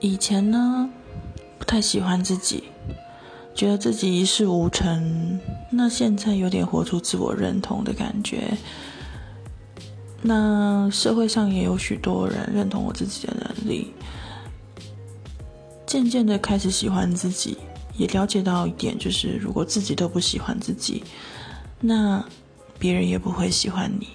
[0.00, 0.88] 以前呢
[1.58, 2.64] 不太喜欢自己
[3.54, 5.40] 觉得自己一事无成
[5.72, 8.56] 那现在有点活出自我认同的感觉。
[10.22, 13.92] 那社会上也有许多人认同我自己的能力。
[15.86, 17.56] 渐渐的开始喜欢自己
[17.96, 21.02] 也了解到一点就是如果自己都不喜欢自己
[21.80, 22.22] 那
[22.78, 24.08] 别人也不会喜欢你。